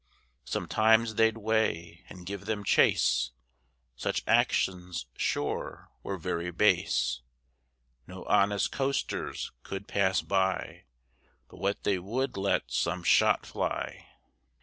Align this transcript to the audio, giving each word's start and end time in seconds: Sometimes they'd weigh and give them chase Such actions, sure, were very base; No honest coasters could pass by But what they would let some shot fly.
Sometimes 0.45 1.13
they'd 1.13 1.37
weigh 1.37 2.03
and 2.09 2.25
give 2.25 2.45
them 2.47 2.63
chase 2.63 3.29
Such 3.95 4.23
actions, 4.25 5.05
sure, 5.15 5.91
were 6.01 6.17
very 6.17 6.49
base; 6.49 7.21
No 8.07 8.25
honest 8.25 8.71
coasters 8.71 9.51
could 9.61 9.87
pass 9.87 10.21
by 10.23 10.85
But 11.49 11.57
what 11.59 11.83
they 11.83 11.99
would 11.99 12.35
let 12.35 12.71
some 12.71 13.03
shot 13.03 13.45
fly. 13.45 14.07